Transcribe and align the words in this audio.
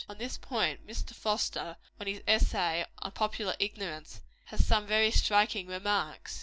On 0.09 0.17
this 0.17 0.35
point, 0.35 0.87
Mr. 0.87 1.13
Foster, 1.13 1.77
in 1.99 2.07
his 2.07 2.21
essay 2.27 2.87
on 3.03 3.11
Popular 3.11 3.55
Ignorance, 3.59 4.21
has 4.45 4.65
some 4.65 4.87
very 4.87 5.11
striking 5.11 5.67
remarks. 5.67 6.39